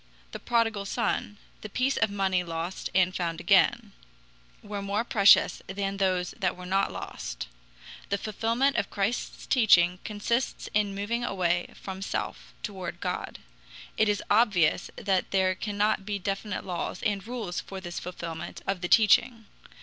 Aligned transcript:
The 0.31 0.39
prodigal 0.39 0.85
son, 0.85 1.37
the 1.61 1.69
piece 1.69 1.95
of 1.95 2.09
money 2.09 2.43
lost 2.43 2.89
and 2.95 3.15
found 3.15 3.39
again, 3.39 3.91
were 4.63 4.81
more 4.81 5.03
precious 5.03 5.61
than 5.67 5.97
those 5.97 6.31
that 6.39 6.57
were 6.57 6.65
not 6.65 6.91
lost. 6.91 7.47
The 8.09 8.17
fulfillment 8.17 8.77
of 8.77 8.89
Christ's 8.89 9.45
teaching 9.45 9.99
consists 10.03 10.67
in 10.73 10.95
moving 10.95 11.23
away 11.23 11.71
from 11.75 12.01
self 12.01 12.51
toward 12.63 12.99
God. 12.99 13.37
It 13.95 14.09
is 14.09 14.23
obvious 14.27 14.89
that 14.95 15.29
there 15.29 15.53
cannot 15.53 16.03
be 16.03 16.17
definite 16.17 16.65
laws 16.65 17.03
and 17.03 17.23
rules 17.27 17.61
for 17.61 17.79
this 17.79 17.99
fulfillment 17.99 18.63
of 18.65 18.81
the 18.81 18.89
teaching. 18.89 19.45